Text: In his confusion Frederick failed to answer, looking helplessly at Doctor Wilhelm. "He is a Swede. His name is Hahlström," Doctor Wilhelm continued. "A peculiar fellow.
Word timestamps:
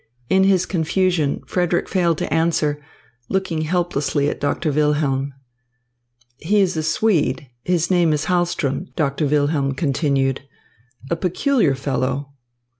In 0.31 0.45
his 0.45 0.65
confusion 0.65 1.41
Frederick 1.45 1.87
failed 1.87 2.17
to 2.17 2.33
answer, 2.33 2.81
looking 3.29 3.61
helplessly 3.61 4.29
at 4.29 4.39
Doctor 4.39 4.71
Wilhelm. 4.71 5.31
"He 6.37 6.59
is 6.59 6.75
a 6.75 6.81
Swede. 6.81 7.51
His 7.63 7.91
name 7.91 8.11
is 8.11 8.25
Hahlström," 8.25 8.91
Doctor 8.95 9.27
Wilhelm 9.27 9.75
continued. 9.75 10.41
"A 11.11 11.15
peculiar 11.15 11.75
fellow. 11.75 12.33